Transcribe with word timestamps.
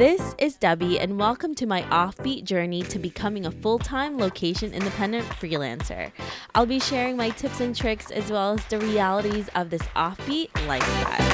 This 0.00 0.34
is 0.38 0.56
Debbie, 0.56 0.98
and 0.98 1.18
welcome 1.18 1.54
to 1.56 1.66
my 1.66 1.82
offbeat 1.82 2.44
journey 2.44 2.82
to 2.84 2.98
becoming 2.98 3.44
a 3.44 3.50
full 3.50 3.78
time 3.78 4.16
location 4.16 4.72
independent 4.72 5.26
freelancer. 5.28 6.10
I'll 6.54 6.64
be 6.64 6.80
sharing 6.80 7.18
my 7.18 7.28
tips 7.28 7.60
and 7.60 7.76
tricks 7.76 8.10
as 8.10 8.30
well 8.30 8.54
as 8.54 8.64
the 8.64 8.78
realities 8.78 9.50
of 9.54 9.68
this 9.68 9.82
offbeat 9.94 10.48
lifestyle 10.66 11.29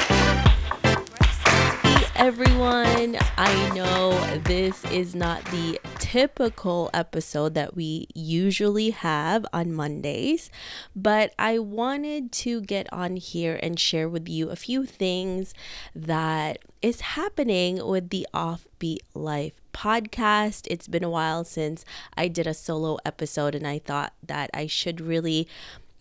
everyone. 2.17 3.19
I 3.37 3.75
know 3.75 4.19
this 4.39 4.82
is 4.87 5.14
not 5.14 5.45
the 5.46 5.79
typical 5.99 6.89
episode 6.95 7.53
that 7.55 7.77
we 7.77 8.09
usually 8.14 8.91
have 8.91 9.45
on 9.53 9.71
Mondays, 9.71 10.50
but 10.95 11.35
I 11.39 11.59
wanted 11.59 12.32
to 12.32 12.63
get 12.63 12.91
on 12.91 13.17
here 13.17 13.61
and 13.63 13.79
share 13.79 14.09
with 14.09 14.31
you 14.31 14.49
a 14.49 14.57
few 14.57 14.87
things 14.87 15.53
that 15.95 16.61
is 16.81 17.03
happening 17.03 17.87
with 17.87 18.09
the 18.09 18.26
Offbeat 18.32 19.01
Life 19.14 19.53
podcast. 19.75 20.67
It's 20.71 20.89
been 20.89 21.04
a 21.04 21.11
while 21.11 21.45
since 21.45 21.85
I 22.17 22.29
did 22.29 22.46
a 22.46 22.54
solo 22.54 22.96
episode, 23.04 23.54
and 23.54 23.67
I 23.67 23.79
thought 23.79 24.14
that 24.26 24.48
I 24.54 24.67
should 24.67 25.03
really, 25.03 25.46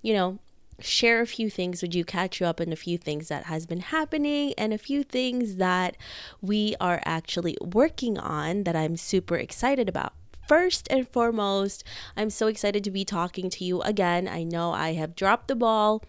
you 0.02 0.14
know, 0.14 0.40
share 0.80 1.22
a 1.22 1.28
few 1.28 1.50
things 1.50 1.82
with 1.82 1.96
you, 1.96 2.04
catch 2.04 2.40
you 2.40 2.46
up 2.46 2.60
on 2.60 2.72
a 2.72 2.76
few 2.76 2.98
things 2.98 3.28
that 3.28 3.46
has 3.46 3.66
been 3.66 3.80
happening 3.80 4.54
and 4.58 4.74
a 4.74 4.78
few 4.78 5.04
things 5.04 5.56
that 5.56 5.96
we 6.42 6.76
are 6.80 7.02
actually 7.06 7.58
working 7.62 8.18
on 8.18 8.64
that 8.64 8.76
I'm 8.76 8.98
super 8.98 9.36
excited 9.36 9.88
about. 9.90 10.14
First 10.48 10.88
and 10.92 11.08
foremost, 11.08 11.84
I'm 12.16 12.30
so 12.30 12.48
excited 12.48 12.84
to 12.84 12.92
be 12.92 13.04
talking 13.04 13.50
to 13.50 13.64
you 13.64 13.82
again. 13.82 14.28
I 14.28 14.44
know 14.44 14.74
I 14.74 14.94
have 14.94 15.16
dropped 15.16 15.48
the 15.48 15.56
ball 15.56 16.04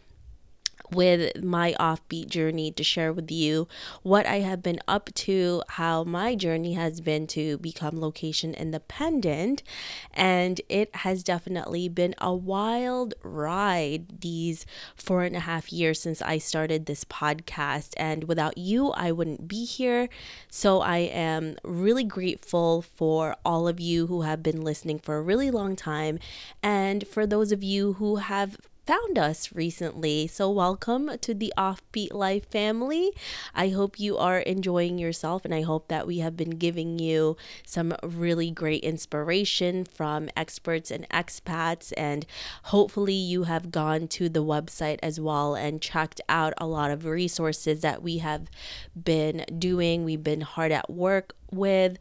with 0.93 1.43
my 1.43 1.75
offbeat 1.79 2.29
journey 2.29 2.71
to 2.73 2.85
share 2.85 3.13
with 3.13 3.31
you 3.31 3.69
what 4.03 4.27
I 4.27 4.41
have 4.41 4.63
been 4.63 4.81
up 4.87 5.13
to, 5.15 5.63
how 5.71 6.05
my 6.05 6.35
journey 6.35 6.75
has 6.75 7.01
been 7.01 7.27
to 7.29 7.59
become 7.59 8.01
location 8.01 8.55
independent. 8.55 9.63
And 10.13 10.61
it 10.69 10.95
has 10.97 11.23
definitely 11.23 11.89
been 11.89 12.15
a 12.19 12.35
wild 12.35 13.15
ride 13.23 14.21
these 14.21 14.67
four 14.95 15.23
and 15.23 15.37
a 15.37 15.41
half 15.41 15.73
years 15.73 16.01
since 16.01 16.23
I 16.23 16.39
started 16.39 16.87
this 16.87 17.05
podcast. 17.05 17.95
And 17.97 18.25
without 18.25 18.59
you, 18.59 18.91
I 18.91 19.13
wouldn't 19.13 19.49
be 19.49 19.65
here. 19.65 20.09
So 20.51 20.81
I 20.81 20.99
am 20.99 21.57
really 21.65 22.05
grateful 22.05 22.83
for 22.83 23.37
all 23.45 23.69
of 23.69 23.81
you 23.81 24.07
who 24.07 24.23
have 24.23 24.43
been 24.43 24.63
listening 24.63 24.99
for 24.99 25.17
a 25.17 25.23
really 25.23 25.51
long 25.51 25.77
time. 25.77 26.19
And 26.63 27.07
for 27.07 27.27
those 27.27 27.53
of 27.53 27.63
you 27.63 27.95
who 27.95 28.17
have 28.17 28.57
found 28.87 29.19
us 29.19 29.53
recently. 29.53 30.29
So, 30.29 30.49
welcome 30.49 31.19
to 31.21 31.35
the 31.35 31.53
Offbeat 31.59 32.15
Life 32.15 32.49
family. 32.51 33.11
I 33.53 33.71
hope 33.71 33.99
you 33.99 34.17
are 34.17 34.39
enjoying 34.39 34.97
yourself, 34.97 35.45
and 35.45 35.53
I 35.53 35.63
hope 35.63 35.89
that 35.89 36.07
we 36.07 36.19
have 36.19 36.37
been 36.37 36.51
giving 36.51 37.01
you 37.01 37.37
some 37.67 37.95
really 38.03 38.53
great 38.53 38.85
inspiration 38.85 39.85
from 39.85 40.31
experts 40.37 40.93
and 40.93 41.09
expats. 41.09 41.93
And 41.97 42.27
hopefully, 42.65 43.15
you 43.15 43.45
have 43.45 43.73
gone 43.73 44.07
to 44.09 44.29
the 44.29 44.45
website 44.45 45.01
as 45.03 45.19
well 45.19 45.57
and 45.57 45.83
checked 45.83 46.21
out 46.29 46.55
a 46.59 46.67
lot 46.67 46.93
of 46.93 47.05
resources 47.05 47.81
that 47.81 48.03
we 48.03 48.19
have 48.19 48.49
been 48.95 49.45
doing. 49.59 50.05
We've 50.05 50.23
been 50.23 50.43
hard 50.43 50.71
at 50.71 50.89
work 50.89 51.35
with 51.51 51.99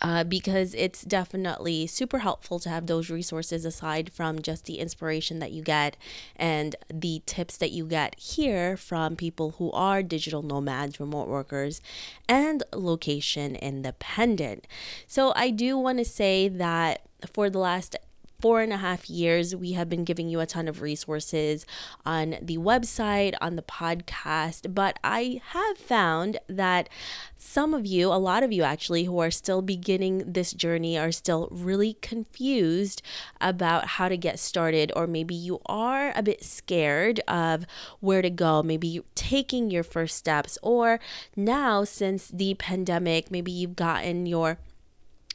uh, 0.00 0.24
because 0.24 0.74
it's 0.74 1.02
definitely 1.02 1.86
super 1.86 2.20
helpful 2.20 2.58
to 2.60 2.68
have 2.68 2.86
those 2.86 3.10
resources 3.10 3.64
aside 3.64 4.12
from 4.12 4.40
just 4.40 4.64
the 4.64 4.78
inspiration 4.78 5.38
that 5.38 5.52
you 5.52 5.62
get 5.62 5.96
and 6.36 6.76
the 6.92 7.22
tips 7.26 7.56
that 7.56 7.72
you 7.72 7.86
get 7.86 8.18
here 8.18 8.76
from 8.76 9.16
people 9.16 9.52
who 9.58 9.70
are 9.72 10.02
digital 10.02 10.42
nomads, 10.42 11.00
remote 11.00 11.28
workers, 11.28 11.80
and 12.28 12.62
location 12.74 13.56
independent. 13.56 14.66
So, 15.06 15.32
I 15.34 15.50
do 15.50 15.76
want 15.76 15.98
to 15.98 16.04
say 16.04 16.48
that 16.48 17.02
for 17.32 17.50
the 17.50 17.58
last 17.58 17.96
four 18.40 18.60
and 18.60 18.72
a 18.72 18.76
half 18.76 19.10
years, 19.10 19.56
we 19.56 19.72
have 19.72 19.88
been 19.88 20.04
giving 20.04 20.28
you 20.28 20.38
a 20.38 20.46
ton 20.46 20.68
of 20.68 20.80
resources 20.80 21.66
on 22.06 22.36
the 22.40 22.56
website, 22.56 23.34
on 23.40 23.56
the 23.56 23.62
podcast. 23.62 24.72
But 24.72 24.96
I 25.02 25.40
have 25.46 25.76
found 25.76 26.38
that 26.48 26.88
some 27.36 27.74
of 27.74 27.84
you, 27.84 28.06
a 28.08 28.14
lot 28.14 28.44
of 28.44 28.52
you 28.52 28.62
actually, 28.62 29.04
who 29.04 29.18
are 29.18 29.32
still 29.32 29.60
beginning 29.60 30.32
this 30.32 30.52
journey, 30.52 30.96
are 30.96 31.10
still 31.10 31.48
really 31.50 31.94
confused 32.00 33.02
about 33.40 33.86
how 33.86 34.08
to 34.08 34.16
get 34.16 34.38
started, 34.38 34.92
or 34.94 35.08
maybe 35.08 35.34
you 35.34 35.60
are 35.66 36.12
a 36.14 36.22
bit 36.22 36.44
scared 36.44 37.20
of 37.26 37.66
where 37.98 38.22
to 38.22 38.30
go, 38.30 38.62
maybe 38.62 39.00
taking 39.16 39.68
your 39.68 39.82
first 39.82 40.16
steps, 40.16 40.56
or 40.62 41.00
now 41.34 41.82
since 41.82 42.28
the 42.28 42.54
pandemic, 42.54 43.32
maybe 43.32 43.50
you've 43.50 43.74
gotten 43.74 44.26
your 44.26 44.58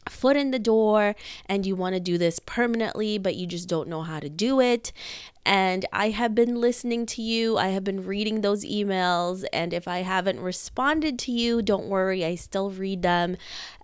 foot 0.10 0.36
in 0.36 0.52
the 0.52 0.60
door 0.60 1.16
and 1.48 1.66
you 1.66 1.76
want 1.76 1.96
to 1.96 2.00
do 2.00 2.18
this 2.18 2.40
permanently, 2.40 3.18
but 3.18 3.36
you 3.36 3.48
just 3.48 3.68
don't 3.68 3.88
know 3.88 4.02
how 4.02 4.20
to 4.20 4.30
do 4.30 4.60
it. 4.60 4.92
And 5.46 5.86
I 5.92 6.10
have 6.12 6.34
been 6.34 6.62
listening 6.62 7.06
to 7.08 7.22
you. 7.22 7.58
I 7.58 7.68
have 7.70 7.84
been 7.84 8.06
reading 8.06 8.42
those 8.42 8.64
emails. 8.64 9.44
And 9.52 9.74
if 9.74 9.88
I 9.88 10.00
haven't 10.00 10.40
responded 10.40 11.20
to 11.20 11.32
you, 11.32 11.62
don't 11.62 11.88
worry, 11.88 12.24
I 12.24 12.36
still 12.36 12.70
read 12.72 13.02
them. 13.02 13.36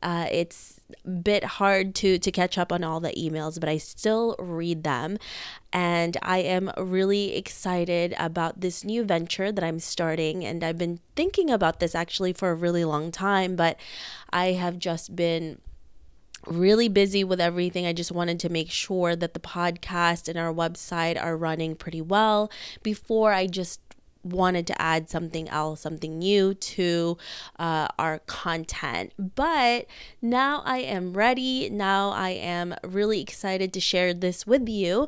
Uh, 0.02 0.28
it's 0.32 0.80
a 1.06 1.10
bit 1.10 1.44
hard 1.44 1.96
to, 1.96 2.18
to 2.18 2.32
catch 2.32 2.58
up 2.58 2.72
on 2.72 2.84
all 2.84 3.02
the 3.02 3.12
emails, 3.12 3.60
but 3.60 3.68
I 3.68 3.78
still 3.78 4.36
read 4.40 4.84
them. 4.84 5.18
And 5.74 6.16
I 6.22 6.40
am 6.40 6.72
really 6.78 7.36
excited 7.36 8.16
about 8.18 8.62
this 8.62 8.86
new 8.86 9.04
venture 9.04 9.52
that 9.52 9.64
I'm 9.64 9.80
starting. 9.80 10.46
And 10.46 10.64
I've 10.64 10.78
been 10.78 11.02
thinking 11.16 11.50
about 11.50 11.82
this 11.82 11.94
actually 11.94 12.32
for 12.32 12.52
a 12.52 12.56
really 12.56 12.86
long 12.86 13.12
time, 13.12 13.58
but 13.58 13.78
I 14.32 14.54
have 14.54 14.80
just 14.80 15.16
been 15.16 15.60
really 16.50 16.90
busy 16.90 17.24
with 17.24 17.40
everything. 17.40 17.86
I 17.86 17.94
just 17.94 18.12
wanted 18.12 18.40
to 18.42 18.50
make 18.50 18.72
sure 18.72 19.16
that 19.16 19.34
the 19.34 19.40
podcast 19.40 20.28
and 20.28 20.38
our 20.38 20.54
website 20.54 21.22
are 21.22 21.38
running 21.38 21.76
pretty 21.76 22.02
well 22.02 22.52
before 22.84 23.34
I 23.34 23.48
just 23.48 23.80
wanted 24.24 24.68
to 24.68 24.82
add 24.82 25.10
something 25.10 25.48
else, 25.50 25.82
something 25.82 26.20
new 26.20 26.54
to 26.54 27.18
uh, 27.58 27.88
our 27.98 28.20
content. 28.20 29.14
But 29.18 29.86
now 30.22 30.62
I 30.66 30.80
am 30.80 31.14
ready. 31.14 31.70
Now 31.70 32.10
I 32.10 32.32
am 32.32 32.76
really 32.84 33.22
excited 33.22 33.72
to 33.74 33.80
share 33.80 34.14
this 34.14 34.46
with 34.46 34.68
you. 34.68 35.08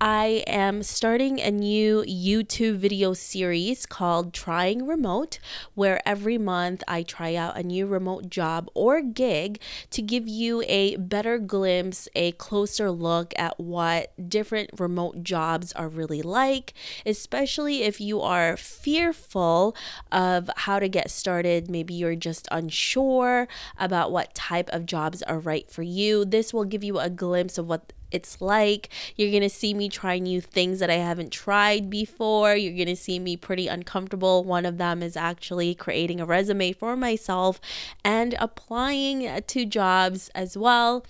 I 0.00 0.44
am 0.46 0.84
starting 0.84 1.40
a 1.40 1.50
new 1.50 2.04
YouTube 2.06 2.76
video 2.76 3.14
series 3.14 3.84
called 3.84 4.32
Trying 4.32 4.86
Remote, 4.86 5.40
where 5.74 6.00
every 6.06 6.38
month 6.38 6.84
I 6.86 7.02
try 7.02 7.34
out 7.34 7.56
a 7.56 7.64
new 7.64 7.84
remote 7.84 8.30
job 8.30 8.70
or 8.74 9.02
gig 9.02 9.60
to 9.90 10.00
give 10.00 10.28
you 10.28 10.62
a 10.68 10.94
better 10.94 11.36
glimpse, 11.38 12.08
a 12.14 12.30
closer 12.32 12.92
look 12.92 13.34
at 13.36 13.58
what 13.58 14.12
different 14.30 14.70
remote 14.78 15.24
jobs 15.24 15.72
are 15.72 15.88
really 15.88 16.22
like, 16.22 16.74
especially 17.04 17.82
if 17.82 18.00
you 18.00 18.20
are 18.20 18.56
fearful 18.56 19.74
of 20.12 20.48
how 20.58 20.78
to 20.78 20.88
get 20.88 21.10
started. 21.10 21.68
Maybe 21.68 21.94
you're 21.94 22.14
just 22.14 22.46
unsure 22.52 23.48
about 23.76 24.12
what 24.12 24.32
type 24.36 24.70
of 24.70 24.86
jobs 24.86 25.24
are 25.24 25.40
right 25.40 25.68
for 25.68 25.82
you. 25.82 26.24
This 26.24 26.54
will 26.54 26.64
give 26.64 26.84
you 26.84 27.00
a 27.00 27.10
glimpse 27.10 27.58
of 27.58 27.66
what 27.66 27.92
it's 28.10 28.40
like. 28.40 28.88
You're 29.16 29.30
going 29.30 29.42
to 29.42 29.50
see 29.50 29.74
me 29.74 29.88
try 29.88 30.18
new 30.18 30.40
things 30.40 30.78
that 30.80 30.90
I 30.90 30.94
haven't 30.94 31.32
tried 31.32 31.90
before. 31.90 32.54
You're 32.54 32.74
going 32.74 32.86
to 32.86 32.96
see 32.96 33.18
me 33.18 33.36
pretty 33.36 33.68
uncomfortable. 33.68 34.44
One 34.44 34.66
of 34.66 34.78
them 34.78 35.02
is 35.02 35.16
actually 35.16 35.74
creating 35.74 36.20
a 36.20 36.26
resume 36.26 36.72
for 36.72 36.96
myself 36.96 37.60
and 38.04 38.34
applying 38.38 39.42
to 39.42 39.64
jobs 39.66 40.30
as 40.34 40.56
well. 40.56 41.04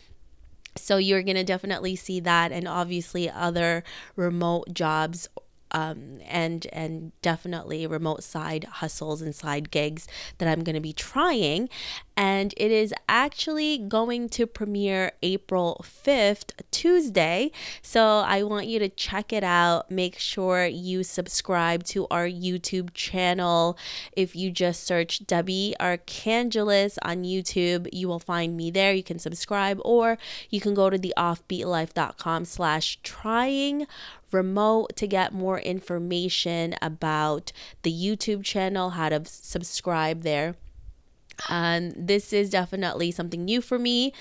So 0.76 0.97
you're 0.97 1.22
going 1.22 1.36
to 1.36 1.44
definitely 1.44 1.97
see 1.97 2.20
that 2.20 2.53
and 2.53 2.69
obviously 2.69 3.28
other 3.28 3.82
remote 4.16 4.72
jobs 4.72 5.28
um, 5.70 6.20
and 6.26 6.66
and 6.72 7.12
definitely 7.22 7.86
remote 7.86 8.22
side 8.22 8.65
hustles 8.65 9.20
and 9.20 9.34
side 9.34 9.70
gigs 9.70 10.06
that 10.38 10.48
I'm 10.48 10.65
going 10.65 10.75
to 10.75 10.80
be 10.80 10.92
trying. 10.92 11.68
And 12.18 12.53
it 12.56 12.72
is 12.72 12.92
actually 13.09 13.78
going 13.78 14.28
to 14.30 14.44
premiere 14.44 15.12
April 15.22 15.80
5th, 15.84 16.50
Tuesday. 16.72 17.53
So 17.80 18.24
I 18.26 18.42
want 18.42 18.66
you 18.66 18.80
to 18.80 18.88
check 18.88 19.32
it 19.32 19.44
out. 19.44 19.88
Make 19.88 20.18
sure 20.18 20.66
you 20.66 21.04
subscribe 21.04 21.84
to 21.84 22.09
our 22.10 22.26
YouTube 22.26 22.92
channel. 22.92 23.78
If 24.16 24.34
you 24.34 24.50
just 24.50 24.82
search 24.82 25.28
Debbie 25.28 25.76
Arcangeles 25.78 26.98
on 27.03 27.22
YouTube, 27.22 27.88
you 27.92 28.09
will 28.09 28.18
find 28.18 28.56
me 28.56 28.72
there. 28.72 28.92
You 28.92 29.04
can 29.04 29.20
subscribe 29.20 29.80
or 29.84 30.18
you 30.50 30.60
can 30.60 30.74
go 30.74 30.91
to 30.91 30.98
the 30.98 31.15
offbeatlife.com 31.16 32.47
slash 32.47 32.98
trying 33.04 33.86
remote 34.32 34.97
to 34.97 35.06
get 35.06 35.32
more 35.32 35.60
information 35.60 36.74
about 36.82 37.53
the 37.82 37.92
YouTube 37.92 38.42
channel, 38.42 38.91
how 38.91 39.09
to 39.09 39.24
subscribe 39.24 40.22
there. 40.22 40.56
And 41.49 41.95
this 41.97 42.33
is 42.33 42.51
definitely 42.51 43.11
something 43.11 43.45
new 43.45 43.61
for 43.61 43.79
me. 43.79 44.13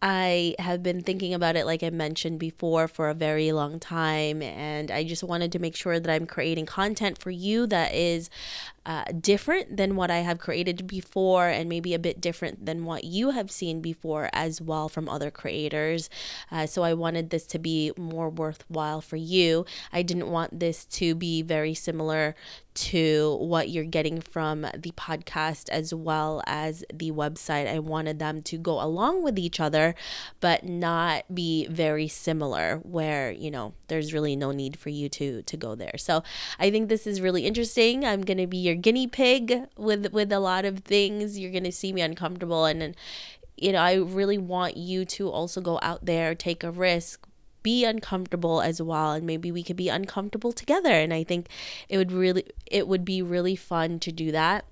I 0.00 0.54
have 0.60 0.82
been 0.82 1.02
thinking 1.02 1.34
about 1.34 1.56
it, 1.56 1.66
like 1.66 1.82
I 1.82 1.90
mentioned 1.90 2.38
before, 2.38 2.86
for 2.86 3.08
a 3.08 3.14
very 3.14 3.50
long 3.50 3.80
time. 3.80 4.42
And 4.42 4.90
I 4.90 5.02
just 5.02 5.24
wanted 5.24 5.50
to 5.52 5.58
make 5.58 5.74
sure 5.74 5.98
that 5.98 6.10
I'm 6.12 6.26
creating 6.26 6.66
content 6.66 7.18
for 7.18 7.30
you 7.30 7.66
that 7.66 7.94
is 7.94 8.30
uh, 8.88 9.04
different 9.20 9.76
than 9.76 9.96
what 9.96 10.10
I 10.10 10.20
have 10.20 10.38
created 10.38 10.86
before, 10.86 11.46
and 11.46 11.68
maybe 11.68 11.92
a 11.92 11.98
bit 11.98 12.22
different 12.22 12.64
than 12.64 12.86
what 12.86 13.04
you 13.04 13.30
have 13.30 13.50
seen 13.50 13.82
before 13.82 14.30
as 14.32 14.62
well 14.62 14.88
from 14.88 15.10
other 15.10 15.30
creators. 15.30 16.08
Uh, 16.50 16.64
so 16.64 16.82
I 16.82 16.94
wanted 16.94 17.28
this 17.28 17.46
to 17.48 17.58
be 17.58 17.92
more 17.98 18.30
worthwhile 18.30 19.02
for 19.02 19.16
you. 19.16 19.66
I 19.92 20.00
didn't 20.00 20.30
want 20.30 20.58
this 20.58 20.86
to 20.86 21.14
be 21.14 21.42
very 21.42 21.74
similar 21.74 22.34
to 22.78 23.36
what 23.40 23.68
you're 23.68 23.84
getting 23.84 24.20
from 24.20 24.62
the 24.62 24.92
podcast 24.92 25.68
as 25.68 25.92
well 25.92 26.40
as 26.46 26.84
the 26.94 27.10
website. 27.10 27.66
I 27.66 27.80
wanted 27.80 28.20
them 28.20 28.40
to 28.42 28.56
go 28.56 28.80
along 28.80 29.24
with 29.24 29.36
each 29.36 29.58
other, 29.58 29.96
but 30.40 30.64
not 30.64 31.24
be 31.34 31.66
very 31.66 32.06
similar 32.06 32.76
where, 32.84 33.32
you 33.32 33.50
know, 33.50 33.74
there's 33.88 34.14
really 34.14 34.36
no 34.36 34.52
need 34.52 34.78
for 34.78 34.90
you 34.90 35.08
to 35.08 35.42
to 35.42 35.56
go 35.56 35.74
there. 35.74 35.98
So 35.98 36.22
I 36.58 36.70
think 36.70 36.88
this 36.88 37.06
is 37.06 37.20
really 37.20 37.46
interesting. 37.46 38.04
I'm 38.04 38.22
gonna 38.22 38.46
be 38.46 38.58
your 38.58 38.76
guinea 38.80 39.06
pig 39.06 39.66
with 39.76 40.12
with 40.12 40.32
a 40.32 40.40
lot 40.40 40.64
of 40.64 40.80
things. 40.80 41.38
You're 41.38 41.52
gonna 41.52 41.72
see 41.72 41.92
me 41.92 42.00
uncomfortable. 42.00 42.64
And, 42.64 42.82
and 42.82 42.96
you 43.56 43.72
know, 43.72 43.80
I 43.80 43.94
really 43.94 44.38
want 44.38 44.76
you 44.76 45.04
to 45.04 45.30
also 45.30 45.60
go 45.60 45.78
out 45.82 46.06
there, 46.06 46.34
take 46.34 46.62
a 46.62 46.70
risk, 46.70 47.26
be 47.62 47.84
uncomfortable 47.84 48.60
as 48.60 48.80
well. 48.80 49.12
And 49.12 49.26
maybe 49.26 49.50
we 49.50 49.62
could 49.62 49.76
be 49.76 49.88
uncomfortable 49.88 50.52
together. 50.52 50.92
And 50.92 51.12
i 51.12 51.24
think 51.24 51.48
it 51.88 51.98
would 51.98 52.12
really 52.12 52.44
it 52.66 52.86
would 52.88 53.04
be 53.04 53.22
really 53.22 53.56
fun 53.56 53.98
to 54.00 54.12
do 54.12 54.32
that. 54.32 54.64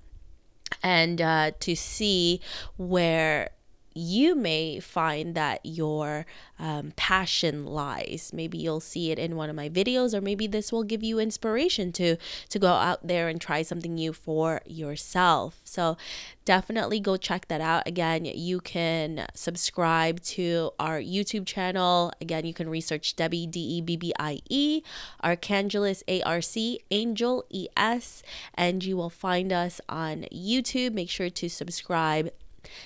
And 0.83 1.21
uh, 1.21 1.51
to 1.61 1.75
see 1.75 2.41
where 2.75 3.51
you 3.97 4.35
may 4.35 4.79
find 4.79 5.33
that 5.35 5.59
your 5.63 6.25
um, 6.59 6.93
passion 6.95 7.65
lies. 7.65 8.31
Maybe 8.33 8.57
you'll 8.57 8.79
see 8.79 9.11
it 9.11 9.19
in 9.19 9.35
one 9.35 9.49
of 9.49 9.55
my 9.55 9.69
videos, 9.69 10.13
or 10.13 10.21
maybe 10.21 10.47
this 10.47 10.71
will 10.71 10.83
give 10.83 11.03
you 11.03 11.19
inspiration 11.19 11.91
to 11.93 12.17
to 12.49 12.59
go 12.59 12.73
out 12.73 13.07
there 13.07 13.27
and 13.27 13.41
try 13.41 13.61
something 13.61 13.95
new 13.95 14.13
for 14.13 14.61
yourself. 14.65 15.59
So 15.63 15.97
definitely 16.45 16.99
go 16.99 17.17
check 17.17 17.47
that 17.47 17.61
out. 17.61 17.87
Again, 17.87 18.25
you 18.25 18.59
can 18.59 19.27
subscribe 19.33 20.21
to 20.21 20.71
our 20.79 20.99
YouTube 20.99 21.45
channel. 21.45 22.11
Again, 22.21 22.45
you 22.45 22.53
can 22.53 22.69
research 22.69 23.15
Debbie 23.15 23.47
D 23.47 23.59
E 23.59 23.81
B 23.81 23.97
B 23.97 24.13
I 24.19 24.39
E, 24.49 24.83
Arcangeles 25.23 26.03
A 26.07 26.21
R 26.21 26.41
C 26.41 26.79
Angel 26.91 27.45
E 27.49 27.67
S, 27.75 28.23
and 28.53 28.83
you 28.83 28.95
will 28.95 29.09
find 29.09 29.51
us 29.51 29.81
on 29.89 30.25
YouTube. 30.31 30.93
Make 30.93 31.09
sure 31.09 31.29
to 31.29 31.49
subscribe 31.49 32.29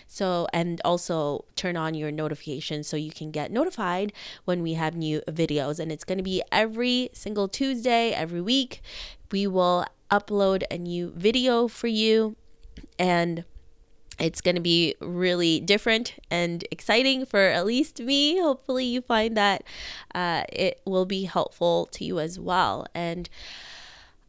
so, 0.08 0.48
and 0.54 0.82
also 0.84 1.46
turn 1.56 1.78
on 1.78 1.94
your 1.94 2.12
notifications 2.12 2.88
so 2.88 2.98
you 2.98 3.12
can 3.12 3.32
get 3.32 3.52
notified 3.52 4.14
when 4.46 4.62
we 4.62 4.74
have 4.74 4.96
new 4.96 5.22
videos. 5.28 5.80
And 5.80 5.92
it's 5.92 6.04
going 6.04 6.18
to 6.18 6.24
be 6.24 6.44
every 6.52 7.10
single 7.14 7.48
Tuesday, 7.48 8.12
every 8.12 8.42
week. 8.42 8.82
We 9.32 9.48
will 9.48 9.86
upload 10.10 10.64
a 10.70 10.78
new 10.78 11.12
video 11.16 11.68
for 11.68 11.88
you. 11.88 12.36
And 13.00 13.46
it's 14.20 14.42
going 14.42 14.56
to 14.56 14.62
be 14.62 14.96
really 15.00 15.60
different 15.60 16.14
and 16.30 16.64
exciting 16.70 17.26
for 17.26 17.40
at 17.40 17.66
least 17.66 18.00
me. 18.00 18.40
Hopefully, 18.40 18.86
you 18.86 19.02
find 19.02 19.36
that 19.36 19.64
uh, 20.14 20.44
it 20.52 20.80
will 20.86 21.06
be 21.06 21.24
helpful 21.24 21.88
to 21.94 22.06
you 22.06 22.20
as 22.20 22.40
well. 22.40 22.86
And 22.94 23.30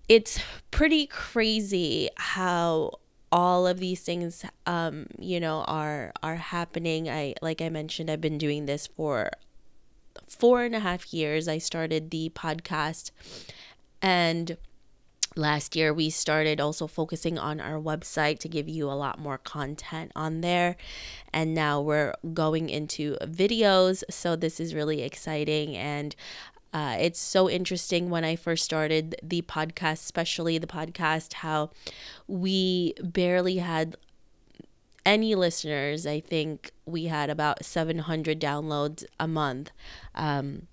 it's 0.09 0.41
pretty 0.71 1.07
crazy 1.07 2.09
how 2.17 2.93
all 3.33 3.67
of 3.67 3.81
these 3.81 4.03
things 4.03 4.45
um 4.67 5.07
you 5.19 5.41
know 5.41 5.65
are 5.67 6.13
are 6.23 6.37
happening. 6.37 7.09
I 7.09 7.35
like 7.43 7.61
i 7.61 7.69
mentioned 7.69 8.11
i've 8.11 8.21
been 8.21 8.39
doing 8.39 8.67
this 8.67 8.87
for 8.87 9.31
four 10.29 10.63
and 10.63 10.75
a 10.75 10.81
half 10.81 11.13
years. 11.13 11.49
I 11.49 11.59
started 11.59 12.11
the 12.11 12.31
podcast 12.35 13.11
and 14.01 14.57
last 15.35 15.75
year 15.75 15.95
we 15.95 16.11
started 16.11 16.61
also 16.61 16.87
focusing 16.87 17.39
on 17.39 17.61
our 17.61 17.81
website 17.81 18.39
to 18.41 18.49
give 18.49 18.69
you 18.69 18.91
a 18.91 18.93
lot 18.93 19.19
more 19.19 19.39
content 19.39 20.13
on 20.15 20.43
there. 20.43 20.77
And 21.33 21.55
now 21.55 21.81
we're 21.81 22.15
going 22.35 22.69
into 22.69 23.17
videos 23.23 24.03
so 24.11 24.37
this 24.37 24.61
is 24.61 24.75
really 24.75 25.03
exciting. 25.03 25.77
And 25.77 26.15
uh, 26.73 26.97
it's 26.99 27.21
so 27.21 27.51
interesting 27.51 28.09
when 28.09 28.25
I 28.25 28.37
first 28.37 28.65
started 28.65 29.17
the 29.23 29.43
podcast, 29.43 30.01
especially 30.05 30.59
the 30.59 30.67
podcast, 30.67 31.35
how 31.35 31.71
we 32.27 32.95
barely 33.03 33.59
had 33.59 33.97
any 35.05 35.35
listeners. 35.35 36.07
I 36.07 36.21
think 36.21 36.71
we 36.87 37.05
had 37.05 37.29
about 37.29 37.65
700 37.65 38.41
downloads 38.41 39.05
a 39.21 39.29
month. 39.29 39.71
Um, 40.15 40.69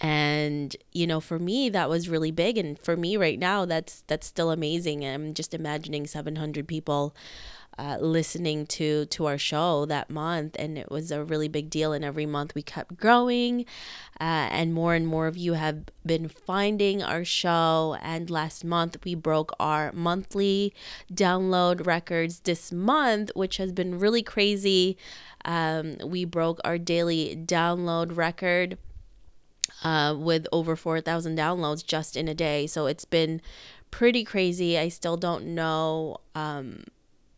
and 0.00 0.76
you 0.92 1.06
know 1.06 1.20
for 1.20 1.38
me 1.38 1.68
that 1.68 1.88
was 1.88 2.08
really 2.08 2.32
big 2.32 2.58
and 2.58 2.78
for 2.80 2.96
me 2.96 3.16
right 3.16 3.38
now 3.38 3.64
that's 3.64 4.02
that's 4.08 4.26
still 4.26 4.50
amazing 4.50 5.06
i'm 5.06 5.32
just 5.32 5.54
imagining 5.54 6.04
700 6.04 6.66
people 6.66 7.14
uh, 7.78 7.96
listening 8.00 8.66
to 8.66 9.06
to 9.06 9.26
our 9.26 9.38
show 9.38 9.84
that 9.86 10.10
month 10.10 10.56
and 10.58 10.78
it 10.78 10.90
was 10.90 11.10
a 11.10 11.24
really 11.24 11.48
big 11.48 11.70
deal 11.70 11.92
and 11.92 12.04
every 12.04 12.26
month 12.26 12.54
we 12.54 12.62
kept 12.62 12.96
growing 12.96 13.64
uh, 14.20 14.48
and 14.50 14.72
more 14.72 14.94
and 14.94 15.06
more 15.06 15.26
of 15.26 15.36
you 15.36 15.54
have 15.54 15.84
been 16.06 16.28
finding 16.28 17.02
our 17.02 17.24
show 17.24 17.96
and 18.02 18.30
last 18.30 18.64
month 18.64 18.96
we 19.04 19.14
broke 19.14 19.52
our 19.58 19.92
monthly 19.92 20.72
download 21.12 21.86
records 21.86 22.40
this 22.40 22.72
month 22.72 23.30
which 23.34 23.56
has 23.56 23.72
been 23.72 23.98
really 23.98 24.22
crazy 24.22 24.96
um, 25.44 25.96
we 26.04 26.24
broke 26.24 26.60
our 26.64 26.78
daily 26.78 27.36
download 27.36 28.16
record 28.16 28.78
uh, 29.82 30.14
with 30.18 30.46
over 30.50 30.76
4,000 30.76 31.36
downloads 31.36 31.84
just 31.84 32.16
in 32.16 32.28
a 32.28 32.34
day. 32.34 32.66
So 32.66 32.86
it's 32.86 33.04
been 33.04 33.40
pretty 33.90 34.24
crazy. 34.24 34.78
I 34.78 34.88
still 34.88 35.16
don't 35.16 35.54
know 35.54 36.18
um, 36.34 36.84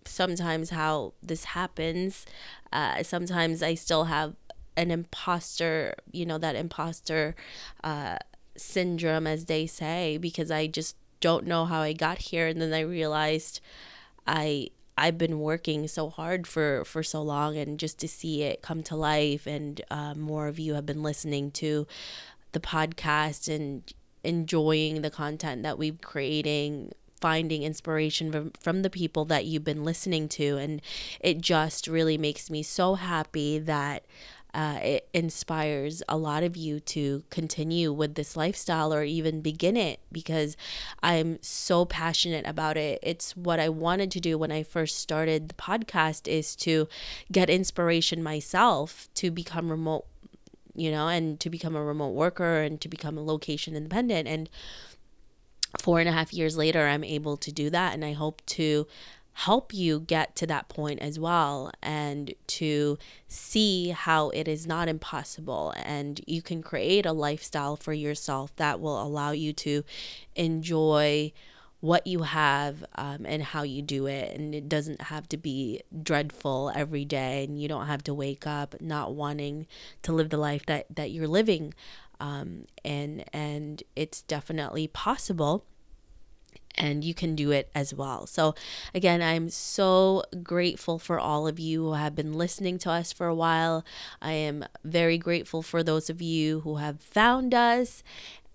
sometimes 0.07 0.71
how 0.71 1.15
this 1.23 1.45
happens. 1.45 2.27
Uh, 2.73 3.03
sometimes 3.03 3.63
I 3.63 3.75
still 3.75 4.05
have 4.05 4.35
an 4.77 4.91
imposter, 4.91 5.95
you 6.13 6.27
know, 6.27 6.39
that 6.39 6.57
imposter 6.57 7.35
uh, 7.83 8.19
syndrome, 8.57 9.27
as 9.27 9.47
they 9.47 9.67
say, 9.67 10.19
because 10.19 10.51
I 10.51 10.67
just 10.67 10.97
don't 11.21 11.47
know 11.47 11.65
how 11.65 11.81
I 11.81 11.93
got 11.93 12.19
here. 12.19 12.47
And 12.47 12.61
then 12.61 12.73
I 12.73 12.81
realized 12.81 13.61
I 14.27 14.71
I've 14.99 15.19
been 15.19 15.41
working 15.41 15.89
so 15.89 16.09
hard 16.09 16.47
for 16.47 16.85
for 16.85 17.03
so 17.03 17.23
long, 17.23 17.57
and 17.57 17.79
just 17.79 17.99
to 18.01 18.09
see 18.09 18.43
it 18.43 18.63
come 18.63 18.83
to 18.85 18.97
life, 18.97 19.47
and 19.47 19.81
uh, 19.91 20.15
more 20.15 20.49
of 20.49 20.59
you 20.59 20.75
have 20.75 20.87
been 20.87 21.03
listening 21.03 21.51
to 21.53 21.87
the 22.53 22.61
podcast 22.61 23.55
and 23.55 23.93
enjoying 24.25 25.03
the 25.03 25.11
content 25.11 25.63
that 25.63 25.79
we're 25.79 25.93
creating 26.03 26.93
finding 27.21 27.63
inspiration 27.63 28.31
from, 28.31 28.53
from 28.61 28.83
the 28.83 28.91
people 28.91 29.25
that 29.27 29.45
you've 29.45 29.65
been 29.65 29.85
listening 29.85 30.29
to. 30.29 30.57
And 30.57 30.83
it 31.21 31.41
just 31.41 31.87
really 31.87 32.19
makes 32.19 32.51
me 32.51 32.63
so 32.63 32.95
happy 32.95 33.59
that 33.59 34.05
uh, 34.57 34.79
it 34.83 35.09
inspires 35.13 36.03
a 36.09 36.17
lot 36.17 36.43
of 36.43 36.57
you 36.57 36.81
to 36.81 37.23
continue 37.29 37.93
with 37.93 38.15
this 38.15 38.39
lifestyle 38.39 38.93
or 38.93 39.05
even 39.05 39.43
begin 39.43 39.77
it 39.77 40.01
because 40.11 40.57
I'm 41.03 41.39
so 41.43 41.85
passionate 41.85 42.47
about 42.47 42.79
it. 42.79 42.99
It's 43.03 43.37
what 43.37 43.61
I 43.61 43.69
wanted 43.69 44.11
to 44.13 44.21
do 44.21 44.39
when 44.39 44.51
I 44.51 44.63
first 44.63 44.99
started 44.99 45.51
the 45.51 45.55
podcast 45.55 46.27
is 46.27 46.57
to 46.57 46.89
get 47.31 47.51
inspiration 47.51 48.23
myself 48.23 49.11
to 49.17 49.31
become 49.31 49.71
remote 49.71 50.07
you 50.75 50.91
know 50.91 51.09
and 51.09 51.41
to 51.41 51.49
become 51.49 51.75
a 51.75 51.83
remote 51.83 52.11
worker 52.11 52.61
and 52.61 52.81
to 52.83 52.89
become 52.89 53.17
a 53.17 53.23
location 53.23 53.75
independent 53.75 54.29
and 54.29 54.51
four 55.81 56.01
and 56.01 56.09
a 56.09 56.13
half 56.13 56.33
years 56.33 56.57
later, 56.57 56.87
I'm 56.87 57.05
able 57.05 57.37
to 57.39 57.53
do 57.53 57.71
that. 57.71 57.95
And 57.95 58.05
I 58.05 58.13
hope 58.13 58.45
to 58.47 58.87
help 59.41 59.75
you 59.75 60.01
get 60.01 60.35
to 60.35 60.47
that 60.47 60.67
point 60.71 60.99
as 61.01 61.19
well 61.19 61.71
and 61.83 62.33
to 62.47 62.97
see 63.29 63.91
how 63.91 64.31
it 64.31 64.49
is 64.49 64.67
not 64.67 64.89
impossible. 64.89 65.75
And 65.77 66.23
you 66.27 66.41
can 66.41 66.63
create 66.63 67.05
a 67.05 67.13
lifestyle 67.13 67.77
for 67.77 67.93
yourself 67.93 68.57
that 68.57 68.81
will 68.81 69.01
allow 69.01 69.33
you 69.33 69.53
to 69.53 69.85
enjoy 70.35 71.33
what 71.81 72.07
you 72.07 72.23
have 72.23 72.83
um, 72.95 73.27
and 73.27 73.43
how 73.43 73.63
you 73.63 73.83
do 73.83 74.07
it. 74.07 74.35
And 74.37 74.55
it 74.55 74.69
doesn't 74.69 75.03
have 75.03 75.29
to 75.29 75.37
be 75.37 75.83
dreadful 76.03 76.73
every 76.75 77.05
day. 77.05 77.45
And 77.45 77.61
you 77.61 77.69
don't 77.69 77.87
have 77.87 78.03
to 78.05 78.15
wake 78.15 78.47
up 78.47 78.75
not 78.81 79.15
wanting 79.15 79.67
to 80.03 80.13
live 80.13 80.31
the 80.31 80.39
life 80.39 80.65
that 80.67 80.87
that 80.97 81.11
you're 81.11 81.29
living 81.29 81.75
um, 82.21 82.65
and 82.85 83.25
and 83.33 83.83
it's 83.95 84.23
definitely 84.23 84.89
possible 84.89 85.65
and 86.77 87.05
you 87.05 87.15
can 87.15 87.35
do 87.35 87.51
it 87.51 87.71
as 87.75 87.95
well. 87.95 88.27
So, 88.27 88.55
again, 88.95 89.23
I'm 89.23 89.49
so 89.49 90.25
grateful 90.43 90.99
for 90.99 91.19
all 91.19 91.47
of 91.47 91.59
you 91.59 91.85
who 91.85 91.93
have 91.95 92.15
been 92.15 92.33
listening 92.35 92.79
to 92.81 92.91
us 92.91 93.13
for 93.13 93.27
a 93.27 93.35
while. 93.35 93.85
I 94.21 94.33
am 94.33 94.65
very 94.85 95.19
grateful 95.19 95.63
for 95.63 95.83
those 95.83 96.11
of 96.11 96.21
you 96.21 96.61
who 96.61 96.77
have 96.77 97.01
found 97.01 97.55
us, 97.55 98.03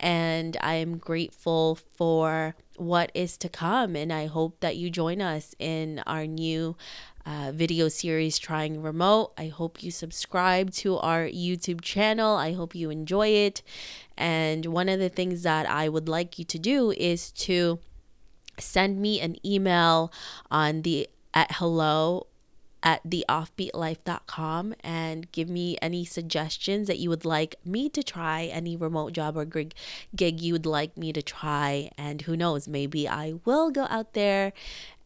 and 0.01 0.57
I 0.61 0.73
am 0.75 0.97
grateful 0.97 1.77
for 1.95 2.55
what 2.75 3.11
is 3.13 3.37
to 3.37 3.49
come. 3.49 3.95
And 3.95 4.11
I 4.11 4.25
hope 4.25 4.59
that 4.59 4.75
you 4.75 4.89
join 4.89 5.21
us 5.21 5.55
in 5.59 6.01
our 6.07 6.25
new 6.25 6.75
uh, 7.25 7.51
video 7.53 7.87
series 7.87 8.39
trying 8.39 8.81
remote. 8.81 9.33
I 9.37 9.47
hope 9.47 9.83
you 9.83 9.91
subscribe 9.91 10.71
to 10.71 10.97
our 10.97 11.25
YouTube 11.25 11.81
channel. 11.81 12.35
I 12.35 12.53
hope 12.53 12.73
you 12.73 12.89
enjoy 12.89 13.27
it. 13.27 13.61
And 14.17 14.65
one 14.65 14.89
of 14.89 14.99
the 14.99 15.09
things 15.09 15.43
that 15.43 15.69
I 15.69 15.87
would 15.87 16.09
like 16.09 16.39
you 16.39 16.45
to 16.45 16.57
do 16.57 16.91
is 16.91 17.31
to 17.33 17.79
send 18.57 18.99
me 18.99 19.21
an 19.21 19.35
email 19.45 20.11
on 20.49 20.81
the 20.81 21.07
at 21.33 21.53
hello 21.53 22.27
at 22.83 23.03
theoffbeatlife.com 23.07 24.73
and 24.83 25.31
give 25.31 25.49
me 25.49 25.77
any 25.81 26.03
suggestions 26.05 26.87
that 26.87 26.99
you 26.99 27.09
would 27.09 27.25
like 27.25 27.55
me 27.63 27.89
to 27.89 28.01
try, 28.01 28.45
any 28.45 28.75
remote 28.75 29.13
job 29.13 29.37
or 29.37 29.45
gig, 29.45 29.73
gig 30.15 30.41
you 30.41 30.53
would 30.53 30.65
like 30.65 30.97
me 30.97 31.13
to 31.13 31.21
try. 31.21 31.91
And 31.97 32.23
who 32.23 32.35
knows, 32.35 32.67
maybe 32.67 33.07
I 33.07 33.33
will 33.45 33.69
go 33.69 33.85
out 33.89 34.13
there 34.13 34.53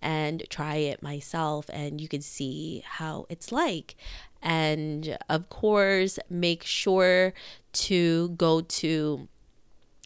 and 0.02 0.44
try 0.50 0.76
it 0.76 1.02
myself 1.02 1.70
and 1.74 2.00
you 2.00 2.08
can 2.08 2.22
see 2.22 2.84
how 2.86 3.26
it's 3.30 3.52
like. 3.52 3.96
And 4.42 5.18
of 5.28 5.50
course, 5.50 6.20
make 6.30 6.64
sure 6.64 7.34
to 7.74 8.30
go 8.30 8.62
to 8.62 9.28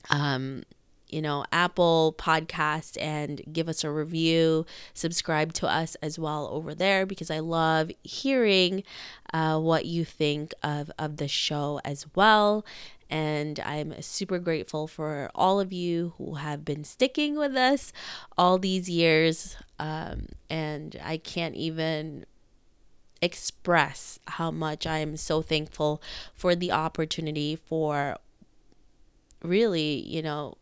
um, 0.10 0.64
you 1.10 1.22
know, 1.22 1.46
Apple 1.51 2.16
Podcast 2.18 3.01
and 3.01 3.42
give 3.51 3.68
us 3.68 3.84
a 3.84 3.92
review. 3.92 4.66
Subscribe 4.94 5.54
to 5.54 5.68
us 5.68 5.96
as 5.96 6.20
well 6.20 6.48
over 6.51 6.74
there 6.75 7.06
because 7.06 7.32
I 7.32 7.39
love 7.39 7.92
hearing 8.04 8.84
uh, 9.34 9.60
what 9.60 9.86
you 9.86 10.06
think 10.06 10.54
of, 10.63 10.92
of 10.98 11.18
the 11.18 11.28
show 11.28 11.80
as 11.84 12.06
well. 12.16 12.66
And 13.10 13.60
I'm 13.62 14.00
super 14.01 14.38
grateful 14.38 14.88
for 14.88 15.32
all 15.34 15.60
of 15.60 15.74
you 15.74 16.13
who 16.18 16.36
have 16.36 16.63
been 16.63 16.84
sticking 16.84 17.36
with 17.36 17.56
us 17.56 17.92
all 18.38 18.60
these 18.60 18.88
years. 18.88 19.58
Um, 19.80 20.28
and 20.50 21.00
I 21.04 21.18
can't 21.18 21.56
even 21.56 22.25
express 23.22 24.20
how 24.28 24.51
much 24.51 24.86
I 24.86 25.00
am 25.00 25.18
so 25.18 25.42
thankful 25.42 26.01
for 26.36 26.56
the 26.56 26.72
opportunity 26.72 27.56
for 27.56 28.18
really, 29.42 30.06
you 30.08 30.22
know, 30.22 30.56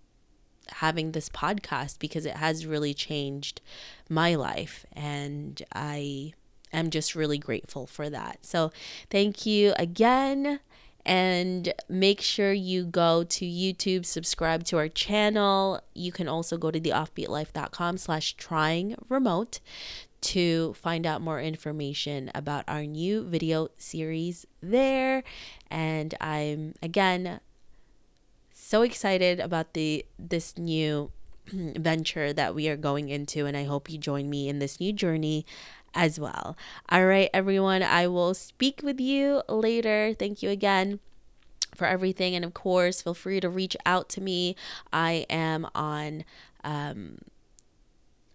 having 0.74 1.12
this 1.12 1.30
podcast 1.30 2.00
because 2.00 2.26
it 2.26 2.36
has 2.36 2.66
really 2.66 2.94
changed 2.94 3.62
my 4.10 4.36
life 4.36 4.86
and 4.94 5.62
I 5.74 6.34
am 6.74 6.90
just 6.90 7.16
really 7.16 7.38
grateful 7.38 7.88
for 7.88 8.10
that. 8.10 8.46
So, 8.46 8.72
thank 9.10 9.46
you 9.46 9.74
again 9.78 10.60
and 11.08 11.74
make 11.88 12.20
sure 12.20 12.52
you 12.52 12.84
go 12.84 13.24
to 13.24 13.46
YouTube, 13.46 14.06
subscribe 14.06 14.66
to 14.66 14.78
our 14.78 14.90
channel. 14.90 15.82
You 15.96 16.12
can 16.12 16.28
also 16.28 16.58
go 16.58 16.70
to 16.70 16.80
theoffbeatlife.com 16.80 17.98
slash 17.98 18.34
trying 18.34 18.96
remote 19.08 19.62
to 20.20 20.74
find 20.74 21.06
out 21.06 21.22
more 21.22 21.40
information 21.40 22.30
about 22.36 22.66
our 22.68 22.84
new 22.84 23.24
video 23.24 23.70
series 23.78 24.46
there. 24.62 25.24
And 25.72 26.14
I'm 26.20 26.74
again 26.84 27.40
so 28.68 28.82
excited 28.82 29.40
about 29.40 29.74
the 29.74 30.06
this 30.20 30.58
new 30.58 31.10
venture 31.54 32.34
that 32.34 32.54
we 32.54 32.68
are 32.68 32.76
going 32.76 33.08
into 33.08 33.46
and 33.46 33.56
I 33.56 33.64
hope 33.64 33.90
you 33.90 33.98
join 33.98 34.30
me 34.30 34.50
in 34.50 34.60
this 34.60 34.82
new 34.82 34.92
journey 34.92 35.46
as 35.94 36.20
well. 36.20 36.58
All 36.90 37.06
right, 37.06 37.30
everyone, 37.34 37.82
I 37.82 38.08
will 38.08 38.34
speak 38.34 38.82
with 38.84 39.00
you 39.00 39.42
later. 39.48 40.14
Thank 40.14 40.44
you 40.44 40.50
again 40.50 41.00
for 41.76 41.88
everything 41.88 42.36
and 42.36 42.44
of 42.44 42.54
course, 42.54 43.02
feel 43.02 43.14
free 43.14 43.40
to 43.40 43.48
reach 43.48 43.78
out 43.86 44.10
to 44.10 44.22
me. 44.22 44.58
I 44.92 45.26
am 45.30 45.68
on 45.74 46.26
um 46.66 47.20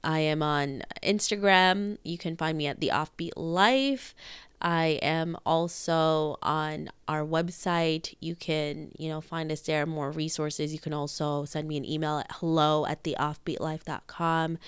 I 0.02 0.20
am 0.20 0.42
on 0.42 0.82
Instagram. 1.02 1.98
You 2.04 2.16
can 2.16 2.36
find 2.38 2.56
me 2.56 2.66
at 2.66 2.80
the 2.80 2.90
Offbeat 2.92 3.32
Life. 3.36 4.14
I 4.62 5.00
am 5.02 5.36
also 5.44 6.38
on 6.40 6.90
our 7.08 7.22
website. 7.22 8.14
You 8.20 8.36
can, 8.36 8.92
you 8.96 9.08
know, 9.08 9.20
find 9.20 9.50
us 9.50 9.60
there, 9.60 9.84
more 9.86 10.10
resources. 10.12 10.72
You 10.72 10.78
can 10.78 10.92
also 10.92 11.44
send 11.44 11.66
me 11.66 11.76
an 11.76 11.84
email 11.84 12.18
at 12.18 12.30
hello 12.30 12.86
at 12.86 13.02
theoffbeatlife.com. 13.02 14.58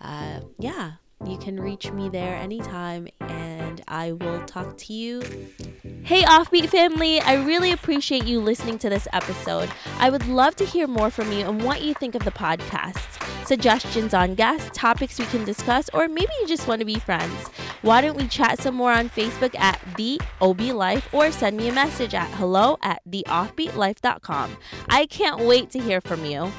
Uh, 0.00 0.40
yeah, 0.58 0.92
you 1.26 1.38
can 1.38 1.58
reach 1.58 1.90
me 1.90 2.08
there 2.08 2.36
anytime 2.36 3.08
and 3.20 3.82
I 3.88 4.12
will 4.12 4.44
talk 4.44 4.76
to 4.78 4.92
you. 4.92 5.22
Hey, 6.04 6.22
Offbeat 6.22 6.68
family, 6.68 7.20
I 7.20 7.34
really 7.34 7.72
appreciate 7.72 8.24
you 8.24 8.40
listening 8.40 8.78
to 8.80 8.90
this 8.90 9.08
episode. 9.12 9.68
I 9.98 10.10
would 10.10 10.26
love 10.28 10.56
to 10.56 10.64
hear 10.64 10.86
more 10.86 11.10
from 11.10 11.32
you 11.32 11.46
and 11.46 11.62
what 11.62 11.82
you 11.82 11.94
think 11.94 12.14
of 12.14 12.24
the 12.24 12.30
podcast. 12.30 13.46
Suggestions 13.46 14.14
on 14.14 14.34
guests, 14.34 14.70
topics 14.74 15.18
we 15.18 15.26
can 15.26 15.44
discuss, 15.44 15.88
or 15.94 16.06
maybe 16.06 16.30
you 16.40 16.46
just 16.46 16.68
want 16.68 16.80
to 16.80 16.84
be 16.84 16.98
friends. 16.98 17.48
Why 17.82 18.00
don't 18.00 18.16
we 18.16 18.26
chat 18.26 18.60
some 18.60 18.74
more 18.74 18.92
on 18.92 19.08
Facebook 19.08 19.58
at 19.58 19.80
The 19.96 20.20
OB 20.40 20.60
Life 20.60 21.12
or 21.14 21.30
send 21.30 21.56
me 21.56 21.68
a 21.68 21.72
message 21.72 22.14
at 22.14 22.28
hello 22.32 22.76
at 22.82 23.00
theoffbeatlife.com. 23.08 24.56
I 24.88 25.06
can't 25.06 25.40
wait 25.40 25.70
to 25.70 25.78
hear 25.78 26.00
from 26.00 26.24
you. 26.24 26.50